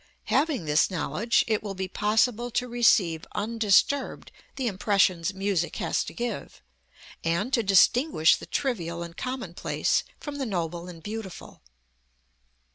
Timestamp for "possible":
1.87-2.49